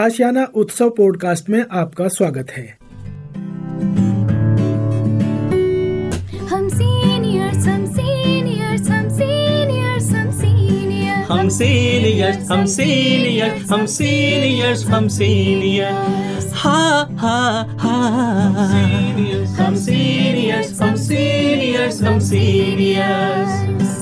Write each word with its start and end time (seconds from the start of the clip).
आशियाना 0.00 0.44
उत्सव 0.60 0.90
पॉडकास्ट 0.96 1.48
में 1.50 1.64
आपका 1.80 2.06
स्वागत 2.08 2.50
है। 2.56 2.64
हम 6.50 6.68
सीनियर्स 6.68 7.66
हम 7.66 7.84
सीनियर्स 7.96 8.88
हम 8.90 9.08
सीनियर्स 9.18 10.10
हम 10.12 10.28
सीनियर्स 10.38 11.30
हम 11.30 11.48
सीनियर्स 11.58 12.50
हम 12.50 12.64
सीनियर्स 12.76 13.70
हम 13.72 13.84
सीनियर्स 13.96 14.84
हम 14.86 15.08
सीनियर्स 15.18 16.50
हा 16.62 16.78
हा 17.20 17.38
हा 17.84 17.96
हम 19.62 19.76
सीनियर्स 19.84 20.80
हम 20.82 20.94
सीनियर्स 21.06 22.02
हम 22.02 22.18
सीनियर्स 22.30 24.01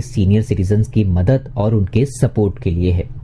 सीनियर 0.00 0.42
सिटीजन 0.42 0.82
की 0.82 1.04
मदद 1.04 1.52
और 1.56 1.74
उनके 1.74 2.04
सपोर्ट 2.06 2.62
के 2.62 2.70
लिए 2.70 2.92
है। 2.92 3.15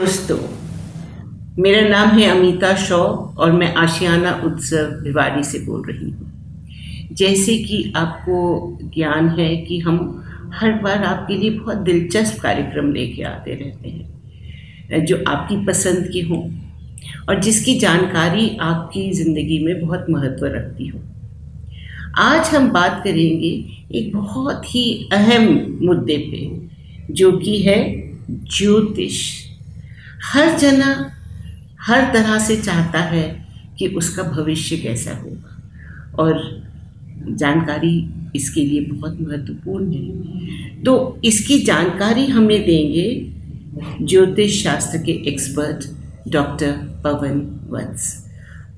दोस्तों 0.00 0.36
मेरा 1.62 1.80
नाम 1.88 2.08
है 2.08 2.26
अमिता 2.26 2.74
शॉ 2.74 2.98
और 3.36 3.50
मैं 3.52 3.66
आशियाना 3.74 4.30
उत्सव 4.44 4.92
भिवाड़ी 5.02 5.42
से 5.44 5.58
बोल 5.58 5.82
रही 5.88 6.10
हूँ। 6.10 7.08
जैसे 7.12 7.56
कि 7.58 7.92
आपको 7.96 8.38
ज्ञान 8.94 9.28
है 9.38 9.48
कि 9.56 9.78
हम 9.78 9.98
हर 10.54 10.72
बार 10.82 11.04
आपके 11.04 11.36
लिए 11.36 11.50
बहुत 11.50 11.78
दिलचस्प 11.78 12.40
कार्यक्रम 12.42 12.92
लेके 12.92 13.22
आते 13.22 13.54
रहते 13.54 13.88
हैं, 13.88 15.04
जो 15.04 15.22
आपकी 15.28 15.56
पसंद 15.66 16.08
के 16.12 16.20
हों 16.20 16.42
और 17.28 17.40
जिसकी 17.40 17.78
जानकारी 17.78 18.48
आपकी 18.60 19.10
ज़िंदगी 19.12 19.58
में 19.64 19.80
बहुत 19.80 20.06
महत्व 20.10 20.46
रखती 20.46 20.86
हो। 20.86 21.00
आज 22.18 22.54
हम 22.54 22.70
बात 22.70 23.00
करेंगे 23.04 23.52
एक 23.94 24.12
बहुत 24.14 24.74
ही 24.74 25.08
अहम 25.12 25.46
मुद्दे 25.82 26.18
पे, 26.30 26.48
जो 27.12 27.32
कि 27.38 27.60
है 27.62 27.78
ज्योतिष। 28.30 29.39
हर 30.20 30.58
जना 30.58 31.10
हर 31.80 32.10
तरह 32.12 32.38
से 32.38 32.56
चाहता 32.56 32.98
है 32.98 33.24
कि 33.78 33.86
उसका 33.86 34.22
भविष्य 34.22 34.76
कैसा 34.76 35.16
होगा। 35.16 35.56
और 36.18 36.40
जानकारी 37.30 37.94
इसके 38.36 38.60
लिए 38.60 38.80
बहुत 38.80 39.20
महत्वपूर्ण 39.20 39.92
है। 39.92 40.82
तो 40.82 41.20
इसकी 41.24 41.58
जानकारी 41.58 42.26
हमें 42.26 42.64
देंगे 42.66 43.06
ज्योतिष 44.02 44.62
शास्त्र 44.64 44.98
के 44.98 45.12
एक्सपर्ट 45.28 45.84
डॉक्टर 46.32 46.72
पवन 47.04 47.40
वंश 47.70 48.12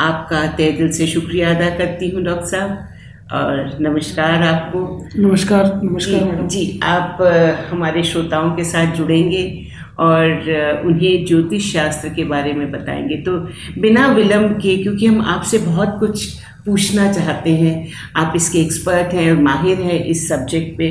आपका 0.00 0.46
तय 0.46 0.70
दिल 0.72 0.90
से 0.92 1.06
शुक्रिया 1.06 1.54
अदा 1.54 1.68
करती 1.78 2.08
हूँ 2.10 2.22
डॉक्टर 2.24 2.46
साहब 2.46 2.88
और 3.32 3.78
नमस्कार 3.80 4.42
आपको। 4.42 4.80
नमस्कार 5.18 5.80
नमस्कार 5.84 6.46
जी, 6.46 6.64
जी 6.64 6.80
आप 6.82 7.18
हमारे 7.70 8.02
श्रोताओं 8.04 8.50
के 8.50 8.64
साथ 8.64 8.94
जुड़ेंगे। 8.96 9.71
और 10.02 10.82
उन्हें 10.86 11.24
ज्योतिष 11.26 11.72
शास्त्र 11.72 12.08
के 12.08 12.24
बारे 12.24 12.52
में 12.52 12.70
बताएँगे। 12.72 13.16
तो 13.22 13.36
बिना 13.80 14.06
विलंब 14.14 14.56
के 14.62 14.76
क्योंकि 14.76 15.06
हम 15.06 15.20
आपसे 15.26 15.58
बहुत 15.58 15.96
कुछ 16.00 16.26
पूछना 16.66 17.12
चाहते 17.12 17.50
हैं 17.50 17.74
आप 18.16 18.32
इसके 18.36 18.58
एक्सपर्ट 18.58 19.14
हैं 19.14 19.30
और 19.30 19.38
माहिर 19.42 19.80
हैं 19.80 20.04
इस 20.04 20.28
सब्जेक्ट 20.28 20.76
पे 20.78 20.90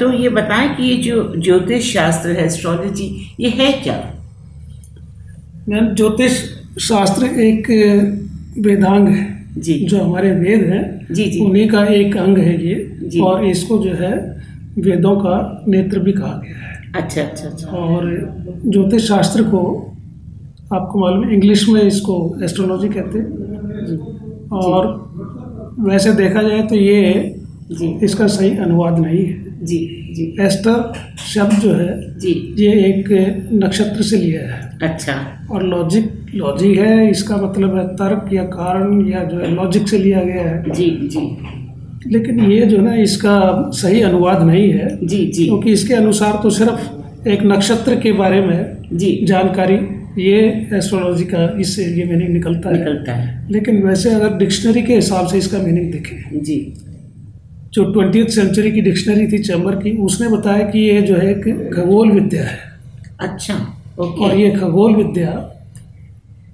तो 0.00 0.12
ये 0.12 0.28
बताएँ 0.28 0.68
कि 0.76 0.82
ये 0.82 0.96
जो 1.02 1.32
ज्योतिष 1.38 1.92
शास्त्र 1.92 2.30
है 2.30 2.44
एस्ट्रोलॉजी 2.46 3.10
ये 3.40 3.50
है 3.50 3.72
क्या? 3.82 3.98
मैम 5.68 5.94
ज्योतिष 5.94 6.32
शास्त्र 6.80 7.26
एक 7.40 7.70
वेदांग 8.58 9.08
है 9.08 9.26
जी। 9.58 9.74
जो 9.84 10.02
हमारे 10.02 10.32
वेद 10.32 10.64
हैं 10.70 11.14
जी 11.14 11.24
जी। 11.24 11.40
उन्हीं 11.40 11.68
का 11.68 11.84
एक 11.94 12.16
अंग 12.16 12.38
है। 12.38 12.54
ये 12.66 13.20
और 13.20 13.44
इसको 13.46 13.78
जो 13.78 13.94
है 13.96 14.12
वेदों 14.78 15.16
का 15.16 15.64
नेत्र 15.68 15.98
भी 15.98 16.12
कहा 16.12 16.40
गया 16.44 16.66
है। 16.66 16.77
अच्छा 16.98 17.22
अच्छा 17.22 17.48
अच्छा। 17.48 17.68
और 17.68 18.06
ज्योतिष 18.66 19.08
शास्त्र 19.08 19.42
को 19.42 19.60
आपको 20.74 20.98
मालूम 20.98 21.24
है 21.24 21.34
इंग्लिश 21.34 21.68
में 21.68 21.80
इसको 21.82 22.16
एस्ट्रोलॉजी 22.44 22.88
कहते 22.88 23.18
हैं। 23.18 24.48
और 24.52 24.86
वैसे 25.80 26.12
देखा 26.14 26.42
जाए 26.42 26.62
तो 26.62 26.74
ये 26.74 27.34
जी। 27.70 27.86
इसका 28.02 28.26
सही 28.26 28.56
अनुवाद 28.58 28.98
नहीं 28.98 29.24
है। 29.26 29.64
जी 29.66 29.78
जी। 30.16 30.24
एस्टर 30.40 30.92
शब्द 31.24 31.58
जो 31.60 31.72
है 31.74 32.18
जी। 32.18 32.32
ये 32.58 32.72
एक 32.84 33.08
नक्षत्र 33.54 34.02
से 34.02 34.16
लिया 34.16 34.40
है। 34.54 34.78
अच्छा। 34.82 35.14
और 35.50 35.62
लॉजिक 35.62 36.34
लॉजिक 36.34 36.78
है 36.78 37.10
इसका 37.10 37.36
मतलब 37.36 37.76
है 37.76 37.86
तर्क 37.96 38.32
या 38.32 38.42
कारण 38.44 39.06
या 39.08 39.24
जो 39.24 39.38
है 39.38 39.50
लॉजिक 39.54 39.88
से 39.88 39.98
लिया 39.98 40.22
गया 40.22 40.42
है। 40.42 40.70
जी 40.70 40.90
जी। 41.04 41.20
लेकिन 42.06 42.50
ये 42.52 42.66
जो 42.66 42.78
ना 42.78 42.94
इसका 42.94 43.70
सही 43.74 44.00
अनुवाद 44.00 44.42
नहीं 44.42 44.70
है। 44.70 45.06
जी 45.06 45.26
जी। 45.26 45.44
क्योंकि 45.44 45.72
इसके 45.72 45.94
अनुसार 45.94 46.40
तो 46.42 46.50
सिर्फ़ 46.50 47.28
एक 47.28 47.38
नक्षत्र 47.42 47.94
के 47.94 48.12
बारे 48.12 48.40
में 48.40 48.76
जी। 48.92 49.24
जानकारी 49.26 49.74
ये 50.22 50.68
एस्ट्रोलॉजी 50.74 51.24
का 51.24 51.56
इससे 51.60 51.84
ये 51.84 52.04
मीनिंग 52.04 52.28
निकलता 52.28 52.68
है। 52.68 52.78
निकलता 52.78 53.12
है। 53.12 53.52
लेकिन 53.52 53.82
वैसे 53.82 54.10
अगर 54.10 54.36
डिक्शनरी 54.36 54.82
के 54.82 54.94
हिसाब 54.94 55.26
से 55.26 55.38
इसका 55.38 55.58
मीनिंग 55.58 55.92
देखें। 55.92 56.42
जी। 56.42 56.74
जो 57.72 57.92
ट्वेंटी 57.92 58.24
सेंचुरी 58.24 58.72
की 58.72 58.80
डिक्शनरी 58.80 59.26
थी 59.26 59.38
चैम्बर 59.38 59.74
की 59.74 59.90
उसने 59.90 60.28
बताया 60.28 60.70
कि 60.70 60.78
ये 60.78 61.02
जो 61.02 61.14
है 61.14 61.30
एक 61.30 61.70
खगोल 61.74 62.10
विद्या 62.10 62.42
है। 62.42 62.58
अच्छा 63.20 63.54
ओके। 64.00 64.24
और 64.24 64.36
ये 64.36 64.50
खगोल 64.50 64.94
विद्या 64.94 65.54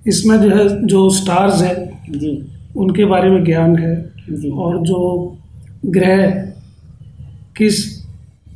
इसमें 0.07 0.39
जो 0.39 0.51
है 0.51 0.87
जो 0.87 1.11
स्टार्स 1.11 1.63
है 1.63 1.93
जी। 2.11 2.47
उनके 2.77 3.05
बारे 3.05 3.31
में 3.31 3.45
ज्ञान 3.45 3.77
है। 3.77 4.15
और 4.53 4.87
जो 4.87 5.34
ग्रह 5.85 6.31
किस 7.57 8.05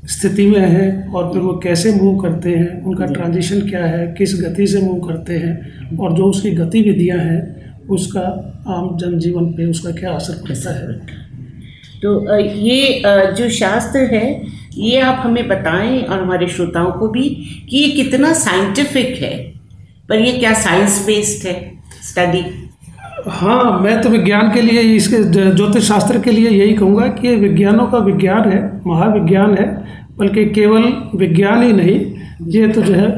स्थिति 0.04 0.46
में 0.46 0.60
है 0.60 1.08
और 1.08 1.32
फिर 1.32 1.42
वो 1.42 1.52
कैसे 1.52 1.92
मूव 1.92 2.20
करते 2.20 2.50
हैं 2.50 2.82
उनका 2.82 3.06
ट्रांजिशन 3.06 3.60
क्या 3.60 3.84
है 3.86 4.14
किस 4.18 4.34
गति 4.42 4.66
से 4.66 4.80
मूव 4.80 5.08
करते 5.08 5.34
हैं 5.34 5.96
और 5.98 6.16
जो 6.16 6.24
उसकी 6.24 6.50
गतिविधियाँ 6.50 7.18
हैं 7.18 7.40
उसका 7.88 8.20
आम 8.68 8.96
जनजीवन 8.98 9.44
पे 9.44 9.64
उसका 9.64 9.90
क्या 9.90 10.12
असर 10.12 10.34
पड़ता 10.34 10.74
है। 10.74 10.92
तो 12.02 12.38
ये 12.40 13.02
जो 13.06 13.48
शास्त्र 13.50 13.98
है 13.98 14.42
ये 14.74 15.00
आप 15.00 15.22
हमें 15.26 15.48
बताएँ 15.48 16.02
और 16.02 16.22
हमारे 16.22 16.46
श्रोताओं 16.46 16.92
को 16.92 17.08
भी 17.08 17.28
कि 17.70 17.76
ये 17.76 17.88
कितना 17.88 18.32
साइंटिफिक 18.32 19.16
है। 19.22 19.36
पर 20.08 20.18
ये 20.18 20.32
क्या 20.32 20.52
साइंस 20.54 21.04
बेस्ड 21.06 21.46
है? 21.48 21.72
स्टडी 22.02 22.67
हाँ 23.30 23.80
मैं 23.82 24.00
तो 24.02 24.08
विज्ञान 24.08 24.50
के 24.54 24.60
लिए 24.60 24.80
इसके 24.96 25.22
ज्योतिष 25.32 25.88
शास्त्र 25.88 26.18
के 26.20 26.30
लिए 26.30 26.50
यही 26.50 26.74
कहूँगा 26.74 27.06
कि 27.06 27.28
ये 27.28 27.34
विज्ञानों 27.36 27.86
का 27.86 27.98
विज्ञान 27.98 28.48
है 28.50 28.60
महाविज्ञान 28.86 29.54
है 29.58 29.66
बल्कि 30.18 30.44
केवल 30.50 30.84
विज्ञान 31.14 31.62
ही 31.62 31.72
नहीं 31.72 31.98
ये 32.52 32.68
तो 32.68 32.82
जो 32.82 32.94
है 32.94 33.08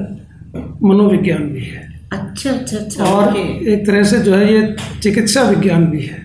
मनोविज्ञान 0.82 1.42
भी 1.52 1.60
है। 1.60 1.88
अच्छा 2.12 2.50
अच्छा 2.50 2.76
अच्छा 2.78 3.04
और 3.04 3.36
एक 3.36 3.86
तरह 3.86 4.02
से 4.02 4.18
जो 4.18 4.34
है 4.34 4.52
ये 4.54 4.74
चिकित्सा 5.02 5.42
विज्ञान 5.50 5.84
भी 5.86 6.00
है। 6.02 6.18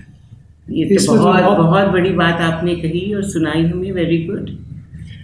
ये 0.70 0.86
तो 0.96 1.16
बहुत- 1.18 1.58
बहुत 1.58 1.90
बड़ी 1.90 2.10
बात 2.22 2.42
आपने 2.42 2.76
कही 2.76 3.14
और 3.14 3.24
सुनाई 3.24 3.64
हमें 3.66 3.92
वेरी 3.92 4.18
गुड 4.26 4.50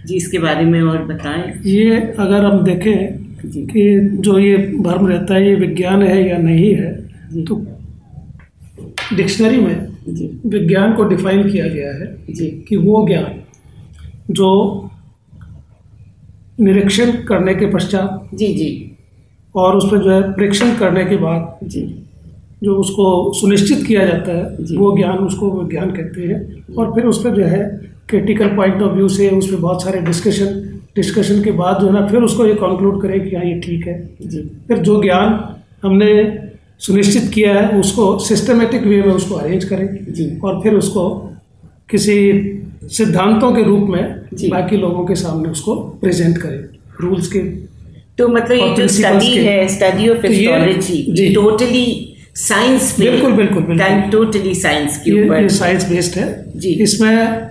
जी 0.06 0.14
इसके 0.16 0.38
बारे 0.38 0.64
में 0.64 0.80
और 0.82 1.04
बताएँ। 1.04 1.42
ये 1.66 1.96
अगर 2.18 2.44
हम 2.44 2.62
देखें 2.64 2.96
कि 3.66 3.84
जो 4.26 4.38
ये 4.38 4.56
भ्रम 4.80 5.06
रहता 5.06 5.34
है 5.34 5.48
ये 5.48 5.54
विज्ञान 5.54 6.02
है 6.02 6.28
या 6.28 6.36
नहीं 6.38 6.74
है 6.74 6.92
तो 7.44 7.54
डिक्शनरी 9.16 9.58
में 9.58 9.88
विज्ञान 10.46 10.92
को 10.92 11.04
डिफाइन 11.04 11.50
किया 11.50 11.66
गया 11.68 11.92
है 11.94 12.06
कि 12.68 12.76
वो 12.76 13.06
ज्ञान 13.08 13.40
जो 14.30 14.48
निरीक्षण 16.60 17.10
करने 17.10 17.54
के 17.54 17.66
पश्चात 17.66 18.28
जी 18.34 18.46
जी। 18.46 18.96
और 19.56 19.76
उस 19.76 19.90
पर 19.90 19.98
जो 19.98 20.10
है 20.10 20.22
परीक्षण 20.32 20.74
करने 20.76 21.04
के 21.04 21.16
बाद 21.16 21.68
जी। 21.68 21.80
जो 22.62 22.74
उसको 22.74 23.32
सुनिश्चित 23.32 23.86
किया 23.86 24.04
जाता 24.06 24.32
है 24.32 24.76
वो 24.78 24.96
ज्ञान 24.96 25.18
उसको 25.18 25.50
विज्ञान 25.50 25.90
कहते 25.90 26.22
हैं। 26.22 26.74
और 26.74 26.92
फिर 26.94 27.04
उस 27.04 27.24
पर 27.24 27.30
जो 27.30 27.44
है 27.44 27.80
क्रिटिकल 28.08 28.48
पॉइंट 28.48 28.82
ऑफ़ 28.82 28.92
व्यू 28.92 29.08
से 29.08 29.28
उस 29.28 29.50
पर 29.50 29.56
बहुत 29.56 29.82
सारे 29.82 30.00
डिस्कशन 30.00 30.78
डिस्कशन 30.96 31.42
के 31.42 31.50
बाद 31.50 31.80
जो 31.80 31.86
है 31.86 31.92
ना 31.92 32.06
फिर 32.06 32.22
उसको 32.22 32.46
ये 32.46 32.54
कंक्लूड 32.54 33.02
करें 33.02 33.30
कि 33.30 33.36
हाँ 33.36 33.44
ये 33.44 33.60
ठीक 33.60 33.86
है। 33.86 34.10
जी। 34.22 34.40
फिर 34.68 34.78
जो 34.78 35.02
ज्ञान 35.02 35.56
हमने 35.82 36.08
सुनिश्चित 36.82 37.30
किया 37.34 37.54
है 37.54 37.80
उसको 37.80 38.04
सिस्टमेटिक 38.18 38.82
वे 38.82 39.00
में 39.02 39.12
उसको 39.12 39.34
अरेंज 39.36 39.64
करें 39.64 40.40
और 40.40 40.60
फिर 40.62 40.74
उसको 40.74 41.08
किसी 41.90 42.16
सिद्धांतों 42.92 43.52
के 43.52 43.62
रूप 43.62 43.88
में। 43.90 44.02
बाकी 44.50 44.76
लोगों 44.76 45.04
के 45.06 45.14
सामने 45.14 45.48
उसको 45.48 45.74
प्रेजेंट 46.00 46.38
करें 46.38 46.58
रूल्स 47.00 47.28
के 47.32 47.38
तो 48.18 48.28
मतलब 48.28 48.52
ये 48.52 48.74
जो 48.76 48.86
स्टडी 48.88 49.36
है 49.36 49.68
स्टडी 49.68 50.08
ऑफ़ 50.08 50.26
एस्ट्रोलॉजी 50.26 51.02
जी। 51.10 51.28
टोटली 51.34 51.84
साइंस 52.36 52.94
बिल्कुल, 53.00 53.32
बिल्कुल। 53.32 53.78
टोटली 54.12 54.54
साइंस 54.54 54.98
के 55.04 55.12
ऊपर 55.22 55.48
साइंस 55.52 55.88
बेस्ड 55.88 56.18
है 56.18 56.28
जी। 56.56 56.72
इसमें 56.82 57.48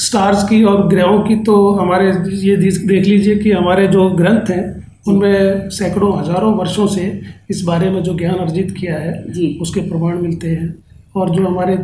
स्टार्स 0.00 0.42
की 0.48 0.62
और 0.64 0.86
ग्रहों 0.88 1.18
की 1.20 1.36
तो 1.44 1.56
हमारे 1.72 2.06
ये 2.46 2.56
देख 2.56 3.04
लीजिए 3.06 3.36
कि 3.36 3.50
हमारे 3.52 3.86
जो 3.88 4.08
ग्रंथ 4.12 4.50
हैं 4.50 4.64
उनमें 5.04 5.70
सैकड़ों 5.70 6.18
हज़ारों 6.18 6.52
वर्षों 6.54 6.86
से 6.86 7.04
इस 7.50 7.62
बारे 7.62 7.90
में 7.90 8.02
जो 8.02 8.14
ज्ञान 8.16 8.34
अर्जित 8.36 8.70
किया 8.70 8.98
है। 8.98 9.12
उसके 9.60 9.80
प्रमाण 9.80 10.20
मिलते 10.22 10.48
हैं। 10.48 10.74
और 11.16 11.30
जो 11.30 11.46
हमारे 11.46 11.74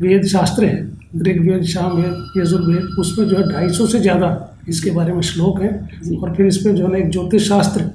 वेद 0.00 0.26
शास्त्र 0.26 0.64
हैं 0.64 1.20
ऋग्वेद 1.26 1.62
सामवेद 1.64 2.40
यजुर्वेद 2.40 2.98
उसमें 3.00 3.26
जो 3.28 3.36
है 3.36 3.42
ढाई 3.52 3.68
सौ 3.68 3.86
से 3.86 4.00
ज़्यादा 4.00 4.28
इसके 4.68 4.90
बारे 4.90 5.12
में 5.12 5.20
श्लोक 5.22 5.60
हैं। 5.62 6.16
और 6.16 6.34
फिर 6.34 6.46
इसमें 6.46 6.74
जो 6.74 6.84
है 6.84 6.92
ना 6.92 6.98
एक 6.98 7.10
ज्योतिष 7.10 7.48
शास्त्र 7.48 7.90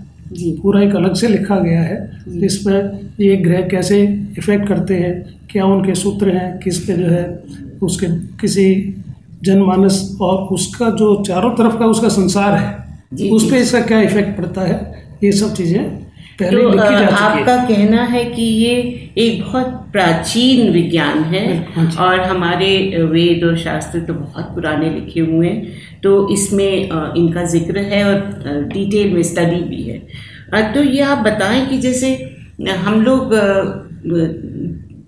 पूरा 0.61 0.81
एक 0.81 0.95
अलग 0.95 1.13
से 1.15 1.27
लिखा 1.27 1.59
गया 1.59 1.81
है। 1.81 1.97
इसमें 2.45 2.99
ये 3.19 3.35
ग्रह 3.37 3.61
कैसे 3.69 4.01
इफ़ेक्ट 4.37 4.67
करते 4.67 4.95
हैं 4.95 5.13
क्या 5.49 5.65
उनके 5.65 5.95
सूत्र 5.95 6.35
हैं 6.35 6.57
किस 6.59 6.79
पे 6.85 6.93
जो 6.93 7.07
है 7.07 7.23
उसके 7.83 8.07
किसी 8.41 8.65
जनमानस 9.43 10.17
और 10.21 10.47
उसका 10.53 10.89
जो 10.91 11.15
चारों 11.23 11.51
तरफ़ 11.55 11.77
का 11.79 11.85
उसका 11.85 12.09
संसार 12.09 12.53
है 12.53 12.82
उस 13.31 13.49
पर 13.51 13.57
इसका 13.57 13.81
क्या 13.81 14.01
इफ़ेक्ट 14.01 14.37
पड़ता 14.37 14.61
है? 14.61 14.79
ये 15.23 15.31
सब 15.31 15.53
चीज़ें 15.55 15.83
पहले 16.39 16.61
तो 16.61 16.69
लिखी 16.69 16.77
जा 16.77 16.97
है 16.97 17.07
आपका 17.15 17.55
कहना 17.65 18.03
है 18.03 18.23
कि 18.25 18.41
ये 18.41 18.75
एक 19.17 19.41
बहुत 19.41 19.67
प्राचीन 19.91 20.71
विज्ञान 20.71 21.23
है 21.23 21.43
और 21.99 22.19
हमारे 22.19 22.69
वेद 23.11 23.43
और 23.43 23.57
शास्त्र 23.57 23.99
तो 23.99 24.13
बहुत 24.13 24.45
पुराने 24.55 24.89
लिखे 24.89 25.19
हुए 25.19 25.47
हैं 25.47 26.01
तो 26.03 26.29
इसमें 26.33 26.71
इनका 26.71 27.43
ज़िक्र 27.45 27.79
है 27.79 28.03
और 28.03 28.69
डिटेल 28.73 29.13
में 29.13 29.23
स्टडी 29.23 29.61
भी 29.63 29.83
है। 29.83 30.73
तो 30.73 30.83
ये 30.83 31.01
आप 31.01 31.17
बताएँ 31.17 31.65
कि 31.69 31.77
जैसे 31.77 32.13
हम 32.67 33.01
लोग 33.01 33.33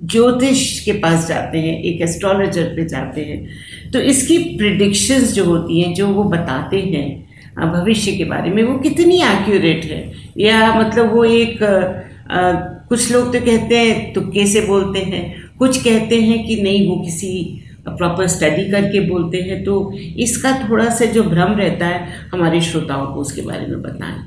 ज्योतिष 0.05 0.79
के 0.79 0.91
पास 0.91 1.27
जाते 1.27 1.57
हैं 1.57 1.81
एक 1.83 2.01
एस्ट्रोलॉजर 2.01 2.63
पे 2.75 2.85
जाते 2.85 3.21
हैं 3.21 3.45
तो 3.93 3.99
इसकी 3.99 4.37
प्रिडिक्शंस 4.57 5.33
जो 5.33 5.45
होती 5.45 5.81
हैं 5.81 5.93
जो 5.93 6.07
वो 6.07 6.23
बताते 6.23 6.79
हैं 6.79 7.24
भविष्य 7.59 8.11
के 8.11 8.23
बारे 8.23 8.49
में 8.51 8.63
वो 8.63 8.77
कितनी 8.77 9.21
एक्यूरेट 9.21 9.85
है? 9.85 10.11
या 10.37 10.79
मतलब 10.79 11.15
वो 11.15 11.23
एक 11.23 11.63
अ, 11.63 12.75
कुछ 12.89 13.11
लोग 13.11 13.33
तो 13.33 13.39
कहते 13.39 13.77
हैं 13.77 14.13
तुक्के 14.13 14.45
से 14.47 14.61
बोलते 14.61 14.99
हैं? 14.99 15.35
कुछ 15.59 15.83
कहते 15.83 16.21
हैं 16.21 16.47
कि 16.47 16.61
नहीं 16.61 16.89
वो 16.89 16.95
किसी 16.95 17.61
प्रॉपर 17.87 18.27
स्टडी 18.27 18.71
करके 18.71 18.99
बोलते 18.99 19.37
हैं। 19.37 19.63
तो 19.63 19.93
इसका 20.17 20.69
थोड़ा 20.69 20.89
सा 20.89 21.05
जो 21.05 21.23
भ्रम 21.23 21.53
रहता 21.53 21.85
है 21.85 22.07
हमारे 22.33 22.61
श्रोताओं 22.61 23.05
को 23.07 23.19
उसके 23.19 23.41
बारे 23.41 23.67
में 23.67 23.81
बताएँ। 23.81 24.19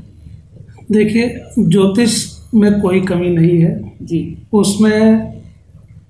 देखिए 0.92 1.40
ज्योतिष 1.58 2.38
में 2.54 2.80
कोई 2.80 3.00
कमी 3.00 3.28
नहीं 3.28 3.60
है। 3.60 3.92
जी। 4.02 4.38
उसमें 4.52 5.16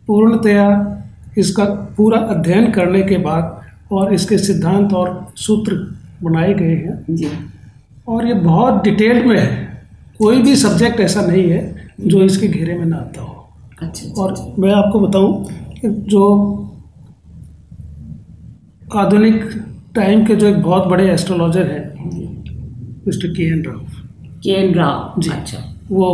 पूर्णतया 0.06 0.94
इसका 1.38 1.64
पूरा 1.64 2.18
अध्ययन 2.18 2.70
करने 2.70 3.02
के 3.02 3.16
बाद 3.16 3.62
और 3.92 4.14
इसके 4.14 4.38
सिद्धांत 4.38 4.92
और 4.92 5.32
सूत्र 5.36 5.97
बनाए 6.22 6.54
गए 6.54 6.74
हैं। 6.76 7.14
जी। 7.16 7.28
और 8.08 8.26
ये 8.26 8.34
बहुत 8.34 8.82
डिटेल्ड 8.84 9.26
में 9.26 9.38
है। 9.38 9.66
कोई 10.18 10.42
भी 10.42 10.54
सब्जेक्ट 10.56 11.00
ऐसा 11.00 11.20
नहीं 11.22 11.48
है 11.50 11.90
जो 12.02 12.22
इसके 12.22 12.48
घेरे 12.48 12.78
में 12.78 12.84
ना 12.86 12.96
आता 12.96 13.22
हो। 13.22 13.34
अच्छा 13.82 14.06
अच्छा, 14.06 14.22
और 14.22 14.54
मैं 14.58 14.72
आपको 14.72 15.00
बताऊँ 15.00 15.44
कि 15.74 15.88
जो 16.10 16.24
आधुनिक 18.96 19.44
टाइम 19.94 20.24
के 20.26 20.36
जो 20.36 20.46
एक 20.46 20.62
बहुत 20.62 20.86
बड़े 20.88 21.10
एस्ट्रोलॉजर 21.12 21.70
हैं 21.70 21.82
मिस्टर 23.06 23.28
के 23.28 23.48
एन 23.52 23.62
राव। 23.64 23.80
के 24.42 24.50
एन 24.52 24.74
राव 24.74 25.20
जी। 25.22 25.30
अच्छा। 25.30 25.58
वो 25.90 26.08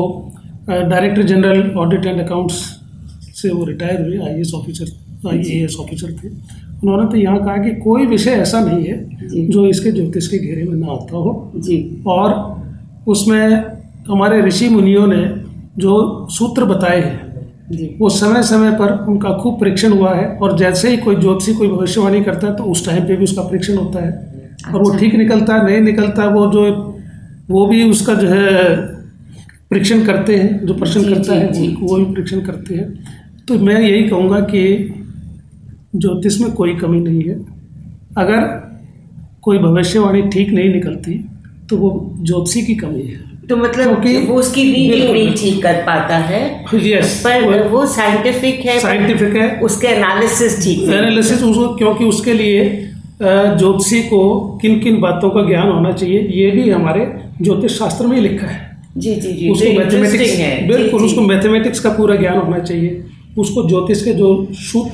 director 0.68 1.22
general 1.22 1.70
audit 1.76 2.06
and 2.06 2.20
accounts 2.20 2.54
से 3.40 3.50
वो 3.50 3.64
रिटायर 3.64 4.00
हुए 4.00 4.18
आईएएस 4.28 4.52
ऑफिसर 4.54 5.28
आई 5.28 5.64
ऑफिसर 5.80 6.12
थे। 6.14 6.28
उन्होंने 6.84 7.10
तो 7.10 7.16
यहाँ 7.16 7.38
कहा 7.38 7.56
कि 7.56 7.70
कोई 7.80 8.06
विषय 8.06 8.30
ऐसा 8.38 8.60
नहीं 8.60 8.84
है 8.84 9.48
जो। 9.48 9.66
इसके 9.66 9.92
ज्योतिष 9.92 10.26
के 10.28 10.38
घेरे 10.38 10.64
में 10.64 10.76
ना 10.76 10.86
आता 10.86 11.16
हो। 11.16 11.52
जी। 11.56 11.78
और 12.06 12.32
उसमें 13.08 13.62
हमारे 14.08 14.40
ऋषि 14.42 14.68
मुनियों 14.68 15.06
ने 15.06 15.22
जो 15.78 15.94
सूत्र 16.30 16.64
बताए 16.64 17.00
हैं 17.00 17.96
वो 17.98 18.08
समय 18.10 18.42
समय 18.42 18.70
पर 18.72 18.92
उनका 19.08 19.30
खूब 19.36 19.58
परीक्षण 19.60 19.92
हुआ 19.92 20.14
है 20.14 20.26
और 20.38 20.56
जैसे 20.58 20.88
ही 20.88 20.96
कोई 20.96 21.16
ज्योतिषी 21.16 21.54
कोई 21.54 21.68
भविष्यवाणी 21.68 22.22
करता 22.24 22.46
है 22.46 22.56
तो 22.56 22.64
उस 22.64 22.84
टाइम 22.86 23.04
पे 23.04 23.16
भी 23.16 23.24
उसका 23.24 23.42
परीक्षण 23.42 23.76
होता 23.76 24.04
है। 24.04 24.10
अच्छा। 24.10 24.72
और 24.72 24.82
वो 24.82 24.90
अच्छा। 24.90 24.98
ठीक 25.00 25.14
निकलता 25.14 25.54
है 25.54 25.64
नहीं 25.64 25.80
निकलता 25.80 26.28
वो 26.28 26.46
जो 26.52 26.64
वो 27.50 27.66
भी 27.66 27.82
उसका 27.90 28.14
जो 28.14 28.28
है 28.28 28.76
परीक्षण 29.70 30.04
करते 30.04 30.36
हैं 30.36 30.66
जो 30.66 30.74
प्रश्न 30.74 31.02
करता 31.04 31.34
है 31.34 31.46
वो 31.72 31.96
भी 31.96 32.04
परीक्षण 32.04 32.40
करते 32.40 32.74
हैं। 32.74 32.88
तो 33.48 33.58
मैं 33.60 33.80
यही 33.80 34.08
कहूँगा 34.08 34.40
कि 34.40 34.62
ज्योतिष 35.96 36.40
में 36.40 36.52
कोई 36.52 36.74
कमी 36.74 37.00
नहीं 37.00 37.22
है। 37.22 37.34
अगर 38.18 38.64
कोई 39.42 39.58
भविष्यवाणी 39.58 40.22
ठीक 40.22 40.50
नहीं 40.50 40.74
निकलती 40.74 41.24
तो 41.70 41.76
वो 41.76 42.14
ज्योतिषी 42.22 42.62
की 42.62 42.74
कमी 42.74 43.02
है। 43.02 43.34
तो 43.48 43.56
मतलब 43.56 44.02
क्योंकि- 44.02 44.28
वो 44.28 44.34
उसकी 44.34 44.64
रीडिंग। 44.64 45.12
नहीं 45.12 45.34
ठीक 45.34 45.62
कर 45.62 45.74
पाता 45.74 46.16
है। 46.16 46.64
यस 46.74 47.20
पर 47.20 47.68
वो 47.68 47.86
साइंटिफिक 47.86 48.60
है 48.60 48.80
साइंटिफिक 48.80 49.34
है। 49.36 49.60
उसके 49.60 49.86
एनालिसिस 49.86 50.64
ठीक 50.64 50.88
है। 50.88 50.98
एनालिसिस 50.98 51.42
उसको 51.42 51.74
क्योंकि 51.74 52.04
उसके 52.04 52.32
लिए 52.32 52.90
ज्योतिषी 53.22 54.02
को 54.02 54.40
किन 54.62 54.80
किन 54.80 55.00
बातों 55.00 55.30
का 55.30 55.48
ज्ञान 55.48 55.68
होना 55.68 55.92
चाहिए 55.92 56.20
ये 56.20 56.50
भी 56.50 56.70
हमारे 56.70 57.12
ज्योतिष 57.42 57.72
शास्त्र 57.72 58.06
में 58.06 58.20
लिखा 58.20 58.46
है। 58.46 58.76
जी 58.96 59.14
जी 59.14 59.32
जी 59.32 59.50
उसको 59.50 59.64
तो 59.64 59.78
मैथमेटिक्स 59.78 60.36
बिल्कुल 60.68 61.04
उसको 61.04 61.20
मैथमेटिक्स 61.20 61.80
का 61.80 61.90
पूरा 61.90 62.16
ज्ञान 62.16 62.36
होना 62.36 62.58
चाहिए। 62.58 63.04
उसको 63.38 63.68
ज्योतिष 63.68 64.04
के 64.04 64.12
जो 64.12 64.48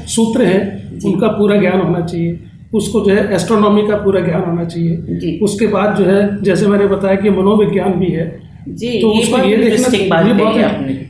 सूत्र 0.07 0.45
हैं 0.45 0.80
उनका 1.04 1.28
पूरा 1.28 1.57
ज्ञान 1.57 1.80
होना 1.80 2.00
चाहिए। 2.00 2.38
उसको 2.75 3.00
जो 3.00 3.14
है 3.14 3.35
एस्ट्रोनॉमी 3.35 3.83
का 3.88 3.97
पूरा 3.97 4.21
ज्ञान 4.21 4.42
होना। 4.42 4.64
चाहिए। 4.64 5.38
उसके 5.42 5.66
बाद 5.66 5.97
जो 5.97 6.04
है 6.04 6.21
जैसे 6.42 6.66
मैंने 6.66 6.87
बताया 6.87 7.16
कि 7.16 7.30
मनोविज्ञान 7.30 7.92
भी 7.92 8.11
है। 8.11 8.26
जी 8.69 8.88
तो 9.02 9.12
ये 9.14 9.21
उसको 9.23 9.38
ये 9.38 9.57
देखना 9.57 10.19
ये 10.21 10.33
बहुत 10.33 10.54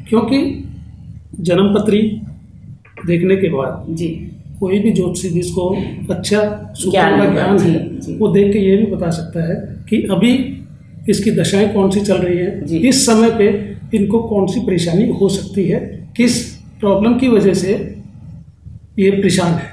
क्योंकि 0.09 0.39
जन्मपत्री 1.41 2.01
देखने 3.07 3.37
के 3.37 3.49
बाद 3.49 3.95
जी। 3.97 4.09
कोई 4.61 4.79
भी 4.79 4.93
ज्योतिषी 4.93 5.29
जिसको 5.29 5.69
अच्छा 6.11 6.41
सूत्रों 6.75 6.91
ज्ञान 6.91 7.19
का 7.19 7.27
ज्ञान 7.33 7.59
है 7.59 8.17
वो 8.19 8.29
देख 8.29 8.53
के 8.53 8.59
ये 8.59 8.77
भी 8.77 8.87
बता 8.87 9.11
सकता 9.11 9.49
है 9.49 9.57
कि 9.91 10.03
अभी 10.11 10.33
इसकी 11.09 11.31
दशाएँ 11.31 11.73
कौन 11.75 11.91
सी 11.91 12.01
चल 12.01 12.17
रही। 12.17 12.39
है 12.39 12.89
इस 12.89 13.07
समय 13.07 13.31
पे 13.39 13.47
इनको 13.97 14.23
कौन 14.23 14.47
सी 14.47 14.61
परेशानी 14.61 15.09
हो 15.11 15.29
सकती 15.29 15.65
है 15.65 15.81
किस 16.17 16.39
प्रॉब्लम 16.81 17.15
की 17.15 17.29
वजह 17.29 17.55
से 17.55 17.73
ये 18.99 19.11
परेशान 19.11 19.53
है। 19.53 19.70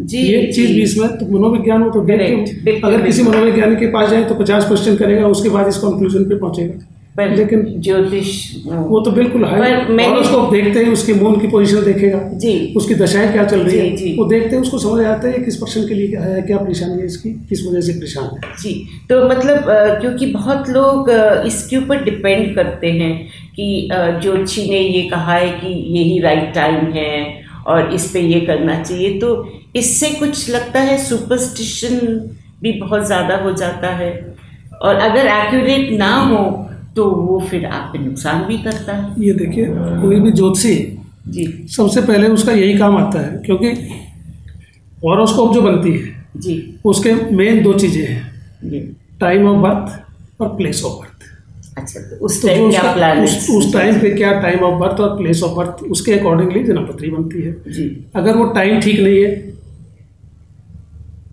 जी 0.00 0.18
ये 0.18 0.46
चीज़। 0.52 0.72
भी 0.72 0.82
इसमें 0.82 1.08
तो 1.10 1.26
मनोविज्ञान 1.28 1.82
हो 1.82 1.90
तो 1.90 2.00
बिल्कुल, 2.00 2.80
अगर 2.84 3.02
किसी 3.02 3.22
बिल्कुल। 3.22 3.36
मनोवैज्ञानिक 3.36 3.78
के 3.78 3.86
पास 3.86 4.10
जाए 4.10 4.24
तो 4.24 4.34
पचास 4.34 4.66
क्वेश्चन 4.66 4.96
करेगा 4.96 5.26
उसके 5.28 5.48
बाद 5.48 5.68
इस 5.68 5.76
कंक्लूजन 5.78 6.24
पे 6.24 6.34
पहुंचेगा। 6.34 6.84
पर 7.16 7.34
लेकिन 7.36 7.60
ज्योतिष 7.78 8.28
वो 8.66 9.00
तो 9.00 9.10
बिल्कुल 9.10 9.44
है। 9.44 9.74
पर 9.86 10.02
और 10.04 10.18
उसको 10.18 10.38
देखते 10.50 10.80
ही 10.80 10.90
उसके 10.90 11.12
मून 11.14 11.38
की 11.40 11.46
पोजीशन 11.46 11.84
देखेगा। 11.84 12.18
जी। 12.34 12.72
उसकी 12.76 12.94
दशाएँ 12.94 13.30
क्या 13.32 13.44
चल 13.44 13.60
रही 13.60 13.78
है। 13.78 13.96
जी। 13.96 14.14
वो 14.18 14.24
देखते 14.24 14.56
हैं 14.56 14.62
उसको 14.62 14.78
समझ 14.78 15.04
आता 15.04 15.28
है 15.28 15.38
किस 15.38 15.56
पर्सन 15.56 15.86
के 15.88 15.94
लिए 15.94 16.08
क्या 16.08 16.22
है 16.22 16.42
क्या 16.42 16.56
परेशानी 16.56 17.00
है 17.00 17.06
इसकी 17.06 17.30
किस 17.48 17.66
वजह 17.66 17.80
से 17.80 17.92
परेशान 17.92 18.24
है। 18.24 18.52
जी 18.62 18.74
तो 19.08 19.22
मतलब 19.28 19.64
क्योंकि 20.00 20.26
बहुत 20.26 20.70
लोग 20.70 21.10
इसके 21.46 21.76
ऊपर 21.76 22.04
डिपेंड 22.04 22.54
करते 22.56 22.90
हैं 22.92 23.14
कि 23.56 23.88
ज्योतिषी 23.92 24.68
ने 24.70 24.80
ये 24.80 25.02
कहा 25.02 25.34
है 25.34 25.48
कि 25.50 25.72
यही 25.98 26.18
राइट 26.20 26.52
टाइम 26.54 26.92
है 26.92 27.42
और 27.66 27.94
इस 27.94 28.10
पे 28.10 28.20
ये 28.20 28.40
करना 28.40 28.82
चाहिए। 28.82 29.18
तो 29.18 29.34
इससे 29.74 30.10
कुछ 30.10 30.48
लगता 30.50 30.80
है 30.80 30.96
सुपरस्टिशन 31.04 31.98
भी 32.62 32.72
बहुत 32.80 33.06
ज़्यादा 33.06 33.36
हो 33.36 33.52
जाता 33.54 33.88
है। 33.94 34.12
और 34.82 34.94
अगर 35.02 35.26
एक्यूरेट 35.28 35.90
ना 35.98 36.14
हो 36.18 36.42
तो 36.96 37.04
वो 37.10 37.38
फिर 37.40 37.64
आप 37.66 37.88
पे 37.92 37.98
नुकसान 37.98 38.44
भी 38.44 38.58
करता 38.58 38.92
है। 38.92 39.22
ये 39.24 39.32
देखिए 39.34 39.66
कोई 40.00 40.20
भी 40.20 40.32
ज्योतिषी 40.32 40.74
जी। 41.28 41.44
सबसे 41.68 42.00
पहले 42.02 42.28
उसका 42.30 42.52
यही 42.52 42.76
काम 42.78 42.96
आता 42.96 43.20
है 43.20 43.36
क्योंकि 43.46 43.68
हॉरोस्कोप 45.04 45.54
जो 45.54 45.62
बनती 45.62 45.92
है 45.92 46.12
जी। 46.38 46.54
उसके 46.84 47.14
मेन 47.36 47.62
दो 47.62 47.72
चीज़ें 47.74 48.04
हैं 48.04 48.70
जी। 48.70 48.80
टाइम 49.20 49.46
ऑफ़ 49.48 49.58
बर्थ 49.62 50.40
और 50.42 50.48
प्लेस 50.56 50.82
ऑफ़ 50.84 51.00
बर्थ 51.00 51.78
अच्छा 51.78 52.00
तो 52.00 52.24
उस 52.24 52.40
तो 52.42 52.48
टाइम 52.48 52.70
क्या 52.70 52.92
प्लान 52.94 53.22
उस, 53.24 53.48
उस 53.50 53.72
टाइम 53.72 54.00
पे 54.00 54.10
क्या 54.10 54.32
टाइम 54.40 54.64
ऑफ़ 54.64 54.78
बर्थ 54.80 55.00
और 55.00 55.16
प्लेस 55.16 55.42
ऑफ़ 55.42 55.56
बर्थ 55.56 55.82
उसके 55.90 56.12
अकॉर्डिंगली 56.12 56.62
जन्मपत्री 56.64 57.10
बनती 57.10 57.42
है। 57.42 57.54
जी। 57.68 57.88
अगर 58.16 58.36
वो 58.36 58.44
टाइम 58.52 58.80
ठीक 58.80 59.00
नहीं 59.00 59.22
है 59.22 59.32